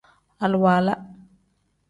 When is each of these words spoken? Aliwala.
Aliwala. 0.45 0.93